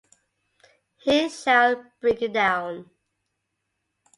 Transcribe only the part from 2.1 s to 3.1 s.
it down.